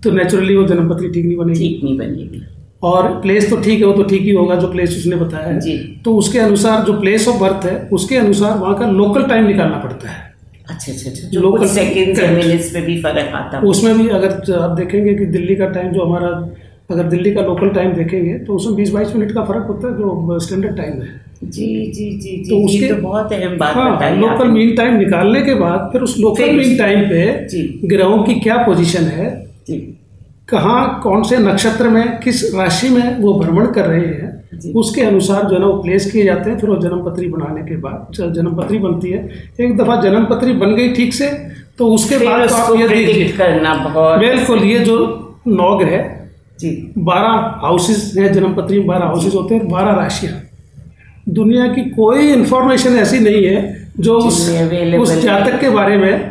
तो 0.03 0.11
नेचुरली 0.11 0.55
वो 0.55 0.63
जन्मपत्री 0.67 1.09
ठीक 1.09 1.25
नहीं 1.25 1.37
बनेगी। 1.37 1.59
ठीक 1.59 1.83
नहीं 1.83 1.97
बनेगी। 1.97 2.43
और 2.83 3.07
प्लेस 3.21 3.49
तो 3.49 3.57
ठीक 3.57 3.79
है 3.79 3.85
वो 3.85 3.93
तो 3.93 4.03
ठीक 4.03 4.21
ही 4.21 4.31
होगा 4.31 4.55
जो 4.55 4.67
प्लेस 4.67 4.97
उसने 4.97 5.15
बताया 5.15 5.47
है। 5.47 5.59
जी। 5.59 6.01
तो 6.05 6.15
उसके 6.15 6.39
अनुसार 6.39 6.85
जो 6.85 6.93
प्लेस 6.93 7.27
ऑफ़ 7.27 7.39
बर्थ 7.39 7.65
है 7.65 7.89
उसके 7.93 8.15
अनुसार 8.15 8.57
वहाँ 8.57 8.77
का 8.77 8.87
लोकल 8.91 9.23
टाइम 9.23 9.47
निकालना 9.47 9.77
पड़ता 9.77 10.09
है। 10.09 10.31
अच्छा 10.69 10.91
अच्छा 10.91 11.09
अच्छा. 11.11 12.31
मिनट्स 12.31 12.73
में 12.73 12.85
भी 12.85 13.01
फ़र्क 13.01 13.31
आता 13.35 13.57
है। 13.57 13.63
उसमें 13.63 13.97
भी 13.97 14.07
अगर 14.09 14.53
आप 14.53 14.77
देखेंगे 14.77 15.13
कि 15.13 15.25
दिल्ली 15.25 15.55
का 15.55 15.65
टाइम 15.65 15.91
जो 15.91 16.05
हमारा 16.05 16.27
अगर 16.91 17.03
दिल्ली 17.03 17.31
का 17.31 17.41
लोकल 17.41 17.69
टाइम 17.69 17.93
देखेंगे 17.93 18.33
तो 18.33 18.53
उसमें 18.53 18.75
बीस 18.75 18.89
बाईस 18.91 19.15
मिनट 19.15 19.31
का 19.31 19.43
फ़र्क 19.43 19.65
होता 19.67 19.87
है 19.87 19.93
जो 19.93 20.39
स्टैंडर्ड 20.39 20.77
टाइम 20.77 20.91
है। 20.91 21.21
जी 21.43 21.65
जी 21.65 22.09
जी 22.19 22.37
जी 22.37 22.49
तो 22.49 22.65
उसके- 22.65 22.89
तो 22.89 23.01
बहुत 23.01 23.33
अहम 23.33 23.57
बात 23.57 23.75
हाँ 23.75 24.15
लोकल 24.15 24.47
मीन 24.47 24.75
टाइम 24.75 24.95
निकालने 24.95 25.41
के 25.41 25.53
बाद 25.53 25.89
फिर 25.91 26.01
उस 26.01 26.17
लोकल 26.19 26.51
मीन 26.51 26.77
टाइम 26.77 27.01
पे 27.01 27.87
ग्रहों 27.87 28.23
की 28.23 28.33
क्या 28.33 28.57
पोजीशन 28.57 29.03
है 29.03 29.50
कहाँ 30.49 30.99
कौन 31.03 31.23
से 31.23 31.37
नक्षत्र 31.37 31.89
में 31.89 32.19
किस 32.19 32.55
राशि 32.55 32.89
में 32.89 33.19
वो 33.19 33.33
भ्रमण 33.33 33.65
कर 33.65 33.85
रहे 33.85 34.05
हैं 34.05 34.71
उसके 34.73 35.01
अनुसार 35.01 35.43
जो 35.43 35.55
है 35.55 35.59
ना 35.59 35.67
वो 35.67 35.73
प्लेस 35.83 36.11
किए 36.11 36.23
जाते 36.23 36.49
हैं 36.49 36.59
फिर 36.59 36.69
वो 36.69 36.75
जन्मपत्री 36.75 37.27
बनाने 37.27 37.61
के 37.61 37.75
बाद 37.77 38.07
ज- 38.15 38.33
जन्मपत्री 38.35 38.77
बनती 38.77 39.09
है। 39.11 39.29
एक 39.61 39.77
दफ़ा 39.77 39.95
जन्मपत्री 40.01 40.53
बन 40.53 40.75
गई 40.75 40.89
ठीक 40.93 41.13
से 41.13 41.29
तो 41.77 41.87
उसके 41.87 42.17
बाद 42.17 42.49
तो 42.49 42.55
आप 42.55 42.75
ये 42.79 42.87
देखिए। 42.87 43.27
करना 43.27 43.73
बहुत 43.75 44.19
बिल्कुल 44.19 44.63
ये 44.63 44.79
जो 44.79 44.97
नौ 45.47 45.77
ग्रह 45.77 46.15
जी। 46.59 46.93
बारह 46.97 47.59
हाउसेज 47.61 48.17
हैं 48.19 48.33
जन्मपत्री 48.33 48.77
में 48.77 48.87
बारह 48.87 49.05
हाउसेज 49.05 49.35
होते 49.35 49.55
हैं 49.55 49.67
बारह 49.69 49.91
राशियाँ। 49.91 50.33
दुनिया 51.29 51.67
की 51.67 51.81
कोई 51.89 52.27
इन्फॉर्मेशन 52.31 52.89
ऐसी 52.89 53.19
नहीं 53.19 53.45
है 53.45 53.87
जो 53.99 54.17
उस 54.17 54.49
उस 54.99 55.21
जातक 55.23 55.59
के 55.59 55.69
बारे 55.69 55.97
में 55.97 56.30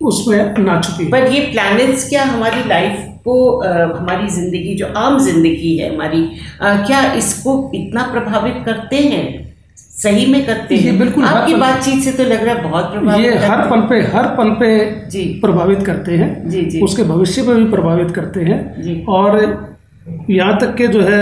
उसमें 0.00 0.58
ना 0.58 0.80
चुकी 0.80 1.06
पर 1.08 1.26
ये 1.32 1.40
प्लैनेट्स 1.46 2.08
क्या 2.08 2.24
हमारी 2.24 2.68
लाइफ 2.68 3.06
को 3.24 3.36
हमारी 3.60 4.28
ज़िंदगी 4.30 4.74
जो 4.74 4.86
आम 4.96 5.18
ज़िंदगी 5.20 5.76
है 5.76 5.94
हमारी 5.94 6.22
क्या 6.62 7.02
इसको 7.14 7.54
इतना 7.74 8.02
प्रभावित 8.12 8.62
करते 8.66 8.96
हैं? 8.96 9.24
सही 9.76 10.26
में 10.26 10.44
करते 10.46 10.76
हैं? 10.76 10.98
बिल्कुल 10.98 11.24
आपकी 11.24 11.54
बातचीत 11.54 12.02
से 12.02 12.12
तो 12.12 12.24
लग 12.24 12.44
रहा 12.44 12.54
है 12.54 12.62
बहुत 12.62 12.92
प्रभावित 12.92 13.24
ये 13.24 13.36
हर 13.38 13.68
पल 13.70 13.80
पे 13.88 14.00
हर 14.12 14.28
पल 14.36 14.50
पे 14.60 14.70
जी। 15.10 15.24
प्रभावित 15.40 15.82
करते 15.86 16.16
हैं। 16.16 16.48
जी 16.50 16.62
जी। 16.64 16.80
उसके 16.80 17.02
भविष्य 17.04 17.42
पे 17.42 17.54
भी 17.54 17.64
प्रभावित 17.70 18.10
करते 18.10 18.40
हैं। 18.40 18.60
जी। 18.82 19.04
और 19.08 19.38
यहाँ 20.30 20.58
तक 20.60 20.74
के 20.74 20.86
जो 20.88 21.00
है 21.02 21.20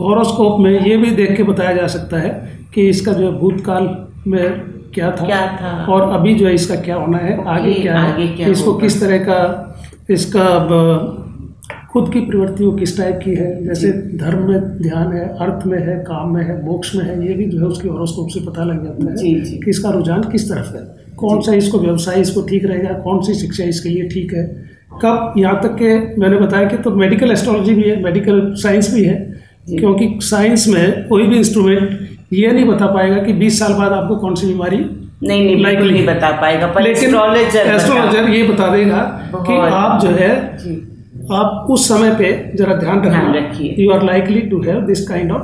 हॉरोस्कोप 0.00 0.60
में 0.60 0.70
ये 0.80 0.96
भी 0.96 1.10
देख 1.12 1.36
के 1.36 1.42
बताया 1.42 1.72
जा 1.72 1.86
सकता 1.88 2.18
है 2.18 2.30
कि 2.74 2.88
इसका 2.88 3.12
जो 3.12 3.30
है 3.30 3.38
भूतकाल 3.38 3.88
में 4.26 4.81
क्या 4.94 5.10
था? 5.10 5.26
क्या 5.26 5.40
था? 5.60 5.86
और 5.92 6.08
अभी 6.12 6.34
जो 6.34 6.46
है 6.46 6.54
इसका 6.54 6.74
क्या 6.74 6.96
होना 6.96 7.18
है? 7.18 7.44
आगे 7.46 7.74
क्या 7.74 7.98
आगे 7.98 8.22
है 8.22 8.36
क्या 8.36 8.48
इसको 8.48 8.74
किस 8.74 9.00
तरह 9.00 9.18
का 9.18 9.40
इसका 10.10 10.46
खुद 11.92 12.12
की 12.12 12.20
प्रवृत्ति 12.20 12.64
वो 12.64 12.72
किस 12.72 12.96
टाइप 12.98 13.20
की 13.24 13.30
है? 13.30 13.64
जैसे 13.64 13.92
धर्म 14.18 14.48
में 14.48 14.60
ध्यान 14.82 15.12
है 15.12 15.28
अर्थ 15.38 15.66
में 15.66 15.78
है 15.78 15.98
काम 15.98 16.34
में 16.34 16.42
है 16.44 16.64
मोक्ष 16.64 16.94
में 16.94 17.04
है 17.04 17.28
ये 17.28 17.34
भी 17.34 17.46
जो 17.46 17.58
है 17.58 17.64
उसकी 17.64 17.88
हॉरोस्कोप 17.88 18.28
से 18.28 18.40
पता 18.40 18.64
लग 18.64 18.84
जाता 18.84 19.10
है 19.10 19.16
जी, 19.16 19.34
जी। 19.40 19.56
कि 19.64 19.70
इसका 19.70 19.90
रुझान 19.90 20.22
किस 20.32 20.48
तरफ़ 20.50 20.76
है? 20.76 20.82
कौन 21.16 21.40
सा 21.40 21.54
इसको 21.54 21.78
व्यवसाय 21.78 22.20
इसको 22.20 22.42
ठीक 22.42 22.64
रहेगा? 22.64 22.92
कौन 22.98 23.20
सी 23.22 23.34
शिक्षा 23.34 23.64
इसके 23.64 23.88
लिए 23.88 24.08
ठीक 24.08 24.32
है? 24.34 24.44
कब? 25.04 25.34
यहाँ 25.38 25.60
तक 25.62 25.76
के 25.76 26.20
मैंने 26.20 26.38
बताया 26.38 26.68
कि 26.68 26.76
तो 26.76 26.90
मेडिकल 26.90 27.30
एस्ट्रोलॉजी 27.30 27.74
भी 27.74 27.82
है 27.82 28.02
मेडिकल 28.02 28.52
साइंस 28.56 28.94
भी 28.94 29.04
है 29.04 29.14
क्योंकि 29.68 30.18
साइंस 30.22 30.68
में 30.68 31.08
कोई 31.08 31.26
भी 31.26 31.36
इंस्ट्रूमेंट 31.36 31.98
ये 32.32 32.52
नहीं 32.52 32.64
बता 32.64 32.86
पाएगा 32.86 33.16
कि 33.16 33.32
20 33.32 33.58
साल 33.58 33.72
बाद 33.72 33.92
आपको 33.92 34.16
कौन 34.16 34.34
सी 34.34 34.46
बीमारी 34.46 34.76
नहीं 34.76 35.44
नहीं 35.44 35.64
बिल्कुल 35.64 35.90
नहीं 35.92 36.06
बता 36.06 36.30
पाएगा 36.30 36.66
पर 36.66 36.82
लेकिन 36.82 37.14
एस्ट्रोलॉजर 37.56 38.28
ये 38.28 38.42
बता 38.42 38.76
देगा 38.76 39.00
कि 39.34 39.52
आप 39.52 40.00
जो 40.00 40.08
है 40.08 40.30
आप 41.32 41.66
उस 41.70 41.88
समय 41.88 42.14
पे 42.14 42.52
जरा 42.56 42.74
ध्यान 42.74 43.34
रखिए। 43.34 43.74
You 43.78 43.90
are 43.90 44.02
likely 44.02 44.40
to 44.40 44.62
have 44.62 44.80
this 44.80 45.08
kind 45.08 45.32
of 45.32 45.42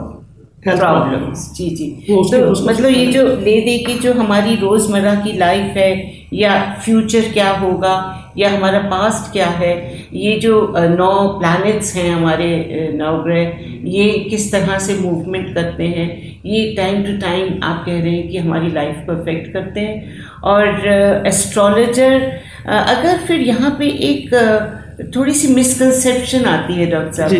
problem 0.62 0.78
problems 0.78 1.52
जी 1.54 1.68
जी। 1.70 1.86
तो 2.08 2.68
मतलब 2.68 2.86
ये 2.86 3.06
जो 3.06 3.26
ले 3.26 3.60
दे 3.60 3.78
की 3.78 3.98
जो 3.98 4.12
हमारी 4.12 4.54
रोज़मर्रा 4.56 5.14
की 5.14 5.32
लाइफ 5.38 5.76
है 5.76 5.90
या 6.32 6.54
फ्यूचर 6.84 7.32
क्या 7.32 7.50
होगा 7.56 7.94
या 8.38 8.50
हमारा 8.50 8.78
पास्ट 8.90 9.32
क्या 9.32 9.46
है 9.60 9.72
ये 10.14 10.38
जो 10.40 10.60
नौ 10.78 11.12
प्लैनेट्स 11.38 11.94
हैं 11.96 12.10
हमारे 12.10 12.52
अ, 12.54 12.92
नवग्रह 12.96 13.88
ये 13.90 14.08
किस 14.30 14.50
तरह 14.52 14.78
से 14.78 14.94
मूवमेंट 14.94 15.54
करते 15.54 15.86
हैं 15.88 16.08
ये 16.46 16.74
टाइम 16.76 17.02
टू 17.04 17.16
टाइम 17.20 17.58
आप 17.64 17.84
कह 17.86 18.00
रहे 18.00 18.10
हैं 18.10 18.28
कि 18.28 18.38
हमारी 18.38 18.70
लाइफ 18.72 19.02
को 19.06 19.12
अफेक्ट 19.12 19.52
करते 19.52 19.80
हैं। 19.80 20.26
और 20.44 20.86
एस्ट्रोलॉजर 21.26 22.30
अगर 22.66 23.18
फिर 23.26 23.40
यहाँ 23.40 23.70
पे 23.78 23.88
एक 24.10 24.34
थोड़ी 25.16 25.32
सी 25.34 25.54
मिसकंसेप्शन 25.54 26.44
आती 26.44 26.74
है 26.74 26.86
डॉक्टर 26.90 27.12
साहब 27.12 27.30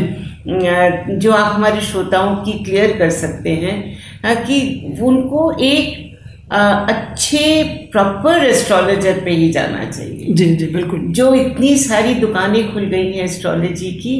जो। 1.19 1.33
आप 1.33 1.53
हमारे 1.55 1.81
श्रोताओं 1.81 2.35
की 2.37 2.53
क्लियर 2.65 2.97
कर 2.99 3.11
सकते 3.11 3.51
हैं 3.51 4.45
कि 4.45 4.61
उनको 5.03 5.51
एक 5.63 6.08
अच्छे 6.51 7.63
प्रॉपर 7.93 8.45
एस्ट्रोलॉजर 8.45 9.21
पे 9.25 9.31
ही 9.31 9.49
जाना 9.51 9.85
चाहिए। 9.85 10.33
जी 10.33 10.45
जी 10.57 10.67
बिल्कुल। 10.67 11.01
जो 11.11 11.33
इतनी 11.35 11.77
सारी 11.79 12.15
दुकानें 12.15 12.73
खुल 12.73 12.85
गई 12.85 13.13
हैं 13.13 13.25
एस्ट्रोलॉजी 13.25 13.91
की 13.95 14.15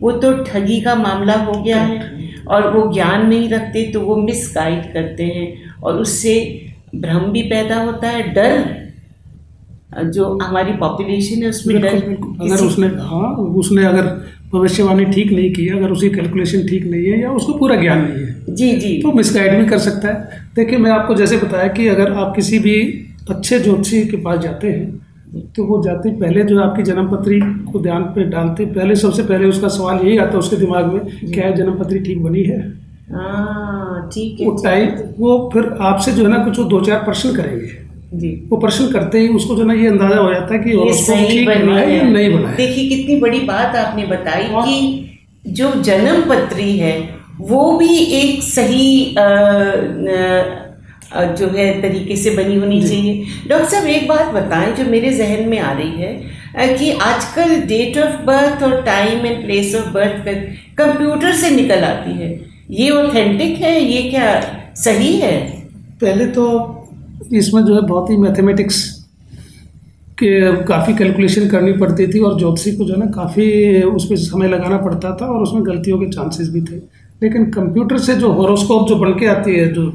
वो 0.00 0.10
तो 0.12 0.32
ठगी 0.44 0.80
का 0.80 0.94
मामला 0.94 1.34
हो 1.42 1.60
गया 1.62 1.80
है। 1.82 2.22
और 2.48 2.70
वो 2.76 2.92
ज्ञान 2.92 3.26
नहीं 3.28 3.48
रखते 3.48 3.82
तो 3.92 4.00
वो 4.00 4.16
मिसगाइड 4.16 4.92
करते 4.92 5.24
हैं। 5.24 5.46
और 5.82 5.98
उससे 6.00 6.34
भ्रम 6.94 7.30
भी 7.32 7.42
पैदा 7.42 7.76
होता 7.76 8.08
है 8.08 8.22
डर। 8.32 8.82
जो 10.04 10.24
हमारी 10.38 10.72
पॉपुलेशन 10.72 11.42
है 11.42 11.48
उसमें 11.48 11.80
डर 11.82 11.96
अगर 11.96 12.64
उसने 12.64 12.86
हाँ 12.86 13.28
उसने 13.58 13.84
अगर 13.84 14.06
भविष्यवाणी 14.52 15.04
ठीक 15.04 15.32
नहीं 15.32 15.52
की 15.54 15.68
अगर 15.68 15.90
उसकी 15.90 16.08
कैलकुलेशन 16.10 16.66
ठीक 16.68 16.84
नहीं 16.84 17.04
है 17.04 17.20
या 17.20 17.30
उसको 17.32 17.52
पूरा 17.52 17.76
ज्ञान 17.76 18.00
नहीं 18.04 18.23
है 18.23 18.23
जी 18.48 18.70
जी। 18.72 18.92
तो 19.02 19.12
मिसगाइड 19.12 19.58
भी 19.58 19.66
कर 19.66 19.78
सकता 19.78 20.08
है। 20.08 20.42
देखिए 20.56 20.78
मैं 20.78 20.90
आपको 20.90 21.14
जैसे 21.14 21.36
बताया 21.36 21.68
कि 21.68 21.86
अगर 21.88 22.12
आप 22.12 22.34
किसी 22.36 22.58
भी 22.58 22.76
अच्छे 23.30 23.58
ज्योतिषी 23.60 24.04
के 24.08 24.16
पास 24.16 24.38
जाते 24.38 24.68
हैं 24.68 25.42
तो 25.56 25.64
वो 25.64 25.82
जाते 25.82 26.10
पहले 26.10 26.42
जो 26.44 26.60
आपकी 26.60 26.82
जन्मपत्री 26.82 27.38
को 27.72 27.80
ध्यान 27.80 28.02
पे 28.14 28.24
डालते 28.30 28.64
पहले 28.66 28.96
सबसे 28.96 29.22
पहले 29.22 29.46
उसका 29.46 29.68
सवाल 29.68 30.06
यही 30.06 30.18
आता 30.18 30.32
है 30.32 30.38
उसके 30.38 30.56
दिमाग 30.56 30.92
में 30.92 31.32
क्या 31.32 31.46
है 31.46 31.54
जन्मपत्री 31.56 31.98
ठीक 32.00 32.22
बनी 32.22 32.42
है? 32.42 32.58
हाँ 33.12 34.08
ठीक 34.14 34.40
है 34.40 34.46
वो 34.46 34.52
टाइम 34.64 34.90
वो 35.18 35.50
फिर 35.52 35.64
आपसे 35.82 36.12
जो 36.12 36.24
है 36.24 36.30
ना 36.30 36.38
कुछ 36.44 36.60
दो 36.68 36.80
चार 36.80 37.02
प्रश्न 37.04 37.34
करेंगे। 37.36 38.18
जी। 38.18 38.30
वो 38.50 38.56
प्रश्न 38.56 38.86
करते 38.92 39.20
ही 39.20 39.28
उसको 39.28 39.54
जो 39.56 39.62
है 39.62 39.66
ना 39.68 39.74
ये 39.74 39.88
अंदाज़ा 39.88 40.16
हो 40.16 40.32
जाता 40.32 40.54
है 40.54 40.60
कि 40.60 40.70
ये 40.70 40.92
सही 40.94 41.44
बना 41.46 41.76
है 41.78 41.96
या 41.96 42.02
नहीं 42.02 42.32
बना 42.34 42.48
है। 42.48 42.56
देखिए 42.56 42.88
कितनी 42.88 43.20
बड़ी 43.20 43.40
बात 43.40 43.76
आपने 43.76 44.06
बताई 44.06 44.44
कि 44.44 45.50
जो 45.52 45.70
जन्म 45.82 46.22
पत्री 46.30 46.76
है 46.78 46.92
वो 47.40 47.70
भी 47.78 47.96
एक 47.96 48.42
सही 48.42 49.14
अ, 49.16 49.24
जो 51.38 51.46
है 51.48 51.66
तरीके 51.82 52.16
से 52.16 52.30
बनी 52.30 52.54
होनी 52.56 52.80
चाहिए। 52.82 53.24
डॉक्टर 53.48 53.66
साहब 53.68 53.86
एक 53.86 54.06
बात 54.08 54.32
बताएँ 54.34 54.72
जो 54.76 54.84
मेरे 54.90 55.10
जहन 55.12 55.48
में 55.48 55.58
आ 55.58 55.72
रही 55.72 55.90
है 56.00 56.76
कि 56.78 56.90
आजकल 57.02 57.60
डेट 57.66 57.98
ऑफ़ 57.98 58.16
बर्थ 58.26 58.62
और 58.62 58.80
time 58.82 59.26
and 59.26 59.44
place 59.44 59.74
of 59.74 59.88
birth 59.94 60.28
computer 60.78 61.32
से 61.32 61.50
निकल 61.50 61.84
आती 61.84 62.12
है। 62.12 62.30
ये 62.70 62.88
ऑथेंटिक 62.90 63.56
है? 63.58 63.80
ये 63.82 64.02
क्या 64.10 64.72
सही 64.76 65.12
है? 65.16 65.36
पहले 66.00 66.26
तो 66.26 66.44
इसमें 67.32 67.62
जो 67.64 67.74
है 67.74 67.80
बहुत 67.80 68.10
ही 68.10 68.16
मैथमेटिक्स 68.16 68.82
के 70.18 70.30
काफ़ी 70.64 70.94
कैलकुलेशन 70.94 71.48
करनी 71.48 71.72
पड़ती 71.72 72.06
थी 72.06 72.20
और 72.20 72.38
ज्योतिषी 72.38 72.72
को 72.76 72.84
जो 72.84 72.94
है 72.94 72.98
ना 73.00 73.06
काफ़ी 73.14 73.82
उस 73.82 74.04
पर 74.10 74.16
समय 74.16 74.48
लगाना 74.48 74.76
पड़ता 74.78 75.16
था 75.20 75.26
और 75.26 75.42
उसमें 75.42 75.64
गलतियों 75.66 75.98
के 75.98 76.06
चांसेस 76.06 76.48
भी 76.48 76.60
थे। 76.62 76.76
लेकिन 77.20 77.50
कंप्यूटर 77.50 77.98
से 77.98 78.14
जो 78.14 78.32
होरोस्कोप 78.32 78.88
जो 78.88 78.96
बन 78.96 79.12
के 79.18 79.26
आती 79.26 79.54
है 79.54 79.72
जो 79.72 79.90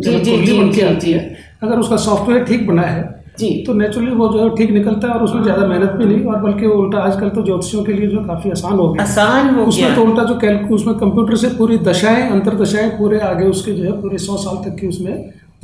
जी, 0.00 0.10
जन्म 0.10 0.22
जी, 0.22 0.36
जी, 0.36 0.58
बन 0.58 0.70
के 0.72 0.82
आती 0.82 1.12
है 1.12 1.36
अगर 1.62 1.78
उसका 1.78 1.96
सॉफ्टवेयर 1.96 2.44
ठीक 2.44 2.66
बना 2.66 2.82
है 2.82 3.08
जी। 3.38 3.48
तो 3.66 3.72
नेचुरली 3.74 4.10
वो 4.10 4.28
जो 4.28 4.42
है 4.42 4.48
ठीक 4.56 4.70
निकलता 4.70 5.08
है 5.08 5.14
और 5.14 5.22
उसमें 5.24 5.42
ज़्यादा 5.42 5.66
मेहनत 5.66 5.90
भी 5.90 6.04
नहीं 6.04 6.24
और 6.24 6.40
बल्कि 6.42 6.66
वो 6.66 6.74
उल्टा 6.74 6.98
आजकल 6.98 7.28
तो 7.28 7.42
ज्योतिषियों 7.44 7.82
के 7.84 7.92
लिए 7.92 8.08
जो 8.08 8.24
काफ़ी 8.24 8.50
आसान 8.50 8.72
हो 8.72 8.88
गया। 8.92 9.02
आसान 9.02 9.54
हो 9.54 9.64
उसमें 9.64 9.94
तो 9.94 10.02
उल्टा 10.02 10.24
जो 10.24 10.34
कैलकु 10.38 10.74
उसमें 10.74 10.94
कंप्यूटर 10.96 11.36
से 11.36 11.48
पूरी 11.58 11.78
दशाएँ 11.84 12.28
अंतरदशाएँ 12.30 12.90
पूरे 12.98 13.20
आगे 13.28 13.46
उसके 13.46 13.72
जो 13.72 13.84
है 13.84 13.92
पूरे 14.02 14.18
सौ 14.18 14.36
साल 14.36 14.56
तक 14.64 14.76
की 14.80 14.86
उसमें 14.86 15.14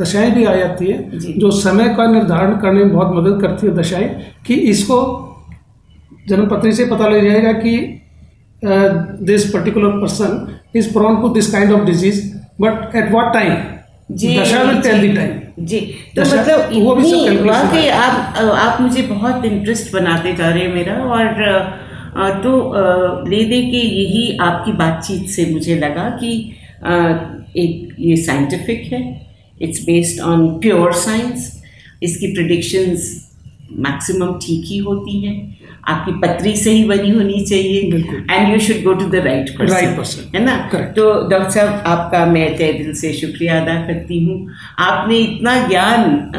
दशाएँ 0.01 0.31
भी 0.31 0.45
आ 0.45 0.55
जाती 0.55 0.87
है 0.87 1.19
जो। 1.39 1.51
समय 1.53 1.95
का 1.97 2.07
निर्धारण 2.13 2.57
करने 2.61 2.85
में 2.85 2.93
बहुत 2.93 3.17
मदद 3.17 3.41
करती 3.41 3.67
है 3.67 3.75
दशाएँ 3.75 4.09
कि 4.47 4.55
इसको 4.73 4.99
जन्मपत्री 6.29 6.73
से 6.73 6.85
पता 6.85 7.09
लग 7.09 7.25
जाएगा 7.25 7.53
कि 7.55 7.77
this 9.23 9.51
particular 9.51 10.01
person 10.01 10.47
is 10.79 10.93
prone 10.93 11.21
to 11.23 11.29
this 11.35 11.51
kind 11.53 11.73
of 11.73 11.85
disease 11.87 12.23
but 12.61 12.95
at 12.97 13.11
what 13.11 13.33
time 13.33 13.57
ji 14.11 14.39
dasha 14.39 14.63
will 14.63 14.81
tell 14.83 15.13
the 15.13 15.17
time 15.17 15.65
जी 15.67 15.81
तो 16.17 16.23
मतलब 16.23 16.73
इतनी 16.73 17.37
वाकई 17.49 17.89
आप 17.89 18.39
आप 18.39 18.81
मुझे 18.81 19.03
बहुत 19.03 19.45
इंटरेस्ट 19.45 19.93
बनाते 19.93 20.33
जा 20.33 20.49
रहे 20.49 20.63
हैं 20.63 20.75
मेरा 20.75 20.95
और 20.95 21.85
तो 22.43 22.53
ले 23.29 23.45
दे 23.45 23.61
के 23.63 23.79
यही 23.79 24.37
आपकी 24.41 24.73
बातचीत 24.73 25.29
से 25.31 25.47
मुझे 25.47 25.75
लगा 25.79 26.09
कि 26.23 26.33
एक 27.57 27.95
ये 27.99 28.17
साइंटिफिक 28.17 28.93
है 28.93 29.03
it's 29.63 29.85
based 29.85 30.21
on 30.21 30.47
pure 30.61 30.93
science 30.93 31.53
इसकी 32.03 32.33
प्रडिक्शंस 32.35 33.13
मैक्सिमम 33.79 34.33
ठीक 34.43 34.65
ही 34.67 34.79
होती 34.79 35.21
हैं। 35.21 35.56
आपकी 35.89 36.13
पत्री 36.21 36.55
से 36.57 36.71
ही 36.71 36.85
बनी 36.85 37.11
होनी 37.11 37.41
चाहिए। 37.47 37.81
And 38.31 38.53
you 38.53 38.59
should 38.61 38.83
go 38.85 38.93
to 38.95 39.07
the 39.09 39.15
right 39.25 39.51
right 39.61 39.97
person. 39.99 40.35
है 40.35 40.45
ना? 40.45 40.55
Correct. 40.71 40.95
तो 40.97 41.29
डॉक्टर 41.29 41.51
साहब 41.51 41.83
आपका 41.87 42.25
मैं 42.27 42.57
तय 42.57 42.73
दिल 42.73 42.93
से 42.95 43.13
शुक्रिया 43.13 43.61
अदा 43.61 43.75
करती 43.87 44.19
हूँ। 44.25 44.37
आपने 44.79 45.19
इतना 45.19 45.57
ज्ञान 45.69 46.31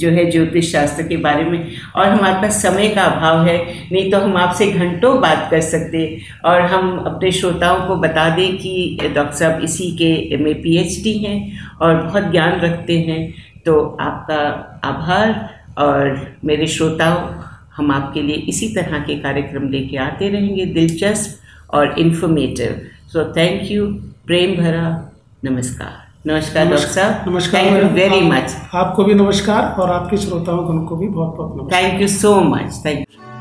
जो 0.00 0.10
है 0.10 0.30
ज्योतिष 0.30 0.72
शास्त्र 0.72 1.02
के 1.08 1.16
बारे 1.18 1.44
में 1.44 1.58
और 1.96 2.08
हमारे 2.08 2.40
पास 2.42 2.62
समय 2.62 2.88
का 2.88 3.02
अभाव 3.02 3.44
है 3.46 3.56
नहीं 3.92 4.10
तो 4.12 4.18
हम 4.18 4.36
आपसे 4.36 4.66
घंटों 4.72 5.20
बात 5.20 5.48
कर 5.50 5.60
सकते। 5.60 6.06
और 6.44 6.60
हम 6.72 6.96
अपने 7.06 7.30
श्रोताओं 7.32 7.86
को 7.88 7.96
बता 8.00 8.28
दें 8.36 8.56
कि 8.58 8.98
डॉक्टर 9.04 9.36
साहब 9.36 9.62
इसी 9.64 9.90
के 9.96 10.36
में 10.36 10.54
पीएचडी 10.62 11.18
हैं 11.18 11.38
और 11.80 12.02
बहुत 12.02 12.30
ज्ञान 12.32 12.60
रखते 12.60 12.98
हैं। 13.00 13.22
तो 13.64 13.80
आपका 14.00 14.38
आभार 14.84 15.28
और 15.78 16.36
मेरे 16.44 16.66
श्रोताओं 16.66 17.18
हम 17.76 17.90
आपके 17.92 18.22
लिए 18.22 18.36
इसी 18.48 18.68
तरह 18.74 18.98
के 18.98 19.16
कार्यक्रम 19.18 19.68
लेके 19.68 19.96
आते 19.96 20.28
रहेंगे 20.28 20.66
दिलचस्प 20.74 21.74
और 21.74 21.98
इन्फॉर्मेटिव 21.98 22.80
सो 23.12 23.24
थैंक 23.36 23.70
यू 23.70 23.86
प्रेम 24.26 24.54
भरा 24.56 24.86
नमस्कार. 25.44 26.00
नमस्कार 26.26 26.68
डॉक्टर 26.68 26.88
साहब. 26.88 27.28
नमस्कार 27.28 27.64
थैंक 27.64 27.82
यू 27.82 27.88
वेरी 27.90 28.20
मच 28.20 28.56
आपको 28.74 29.04
भी 29.04 29.14
नमस्कार 29.14 29.80
और 29.80 29.90
आपके 29.90 30.16
श्रोताओं 30.16 30.86
को 30.86 30.96
भी 30.96 31.08
बहुत 31.08 31.36
बहुत 31.36 31.72
thank 31.72 32.00
you 32.02 32.08
so 32.08 32.40
much 32.40 32.82
thank 32.84 32.98
you 32.98 33.31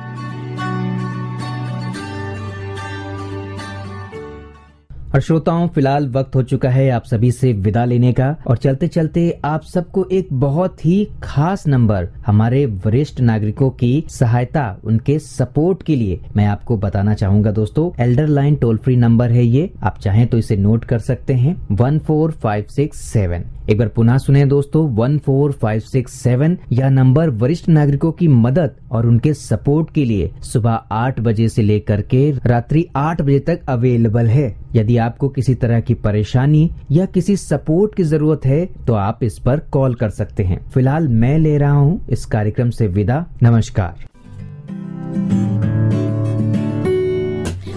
और 5.14 5.22
श्रोताओं, 5.22 5.68
फ़िलहाल 5.68 6.08
वक्त 6.10 6.36
हो 6.36 6.42
चुका 6.44 6.70
है 6.70 6.90
आप 6.90 7.06
सभी 7.06 7.32
से 7.32 7.52
विदा 7.54 7.84
लेने 7.86 8.12
का। 8.14 8.36
और 8.48 8.58
चलते 8.58 8.88
चलते 8.88 9.40
आप 9.46 9.64
सबको 9.64 10.06
एक 10.12 10.28
बहुत 10.34 10.86
ही 10.86 11.08
खास 11.24 11.68
नंबर 11.68 12.08
हमारे 12.26 12.66
वरिष्ठ 12.86 13.20
नागरिकों 13.22 13.70
की 13.72 14.04
सहायता, 14.10 14.78
उनके 14.84 15.18
सपोर्ट 15.20 15.84
के 15.84 15.96
लिए 15.96 16.20
मैं 16.36 16.46
आपको 16.46 16.78
बताना 16.78 17.14
चाहूँगा 17.14 17.52
दोस्तों। 17.52 17.90
Elder 18.04 18.28
line 18.28 18.56
toll 18.56 18.78
free 18.78 18.96
number 18.96 19.32
है 19.32 19.44
ये। 19.44 19.70
आप 19.84 19.98
चाहें 19.98 20.26
तो 20.28 20.38
इसे 20.38 20.58
नोट 20.58 20.86
कर 20.86 21.00
सकते 21.00 21.34
हैं। 21.34 21.56
One 21.72 22.00
four 22.00 22.32
five 22.34 22.66
six 22.70 23.02
seven 23.12 23.46
एक 23.70 23.78
बार 23.78 23.88
पुनः 23.88 24.18
सुने 24.18 24.46
दोस्तों 24.46 24.88
one 24.96 25.18
four 25.18 25.52
five 25.52 25.80
six 25.82 26.14
seven 26.14 26.58
यह 26.72 26.90
नंबर 26.90 27.30
वरिष्ठ 27.42 27.70
नागरिकों 27.70 28.12
की 28.12 28.28
मदद 28.28 28.76
और 28.92 29.06
उनके 29.08 29.34
सपोर्ट 29.34 29.94
के 29.94 30.06
लिए 30.06 30.32
सुबह 30.44 30.72
आठ 30.72 31.20
बजे 31.20 31.50
से 31.50 31.62
लेकर 31.62 32.02
के 32.02 32.30
रात्रि 32.46 32.86
आठ 32.96 33.22
बजे 33.22 33.40
तक 33.40 33.70
अवेलेबल 33.70 34.28
है। 34.28 34.50
यदि 34.76 34.98
आपको 34.98 35.30
किसी 35.30 35.56
तरह 35.56 35.80
की 35.80 35.94
परेशानी 36.04 36.70
या 36.92 37.06
किसी 37.16 37.36
सपोर्ट 37.38 37.96
की 37.96 38.04
ज़रूरत 38.04 38.46
है 38.46 38.66
तो 38.88 38.94
आप 38.96 39.24
इस 39.24 39.40
पर 39.40 39.60
कॉल 39.72 39.96
कर 39.96 40.10
सकते 40.12 40.44
हैं। 40.44 40.60
फ़िलहाल 40.72 41.08
मैं 41.08 41.38
ले 41.38 41.58
रहा 41.58 41.72
हूँ 41.72 42.08
इस 42.10 42.26
कार्यक्रम 42.28 42.70
से 42.70 42.88
विदा। 42.90 43.26
नमस्कार। 43.44 44.10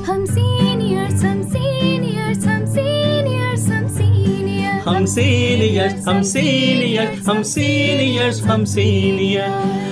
हम 0.07 0.25
सीनियर्स 0.27 1.25
हम 1.25 1.43
सीनियर्स 1.45 2.47
हम 2.47 2.65
सीनियर्स 2.67 3.69
हम 3.69 3.87
सीनियर 3.89 4.83
हम 4.89 5.05
सीनियर्स 5.07 6.09
हम 6.09 6.23
सीनियर्स 6.25 7.29
हम 7.29 7.43
सीनियर्स 7.45 8.43
हम 8.47 8.65
सीनियर्स 8.65 9.84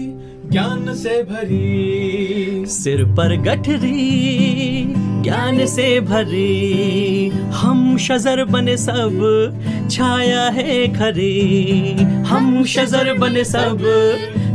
ज्ञान 0.50 0.94
से 0.94 1.22
भरी। 1.22 2.64
सिर 2.66 3.04
पर 3.04 3.36
गठरी, 3.36 4.94
ज्ञान 4.96 5.66
से 5.66 6.00
भरी। 6.00 7.28
हम 7.50 7.98
शजर 7.98 8.44
बने 8.44 8.76
सब, 8.76 9.48
छाया 9.90 10.42
है 10.42 10.88
खरी। 10.88 11.96
हम 12.02 12.64
शजर 12.64 13.14
बने 13.14 13.44
सब 13.44 13.78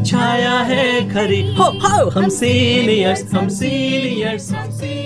छाया 0.04 0.58
है 0.70 0.86
खरी। 1.10 1.42
हो 1.56 1.64
हो 1.84 2.10
हम 2.10 2.30
सीनियर्स 2.30 3.34
हम 3.34 3.48
सीनियर्स 3.60 4.52
हम 4.52 4.70
सीनियर्स 4.80 5.03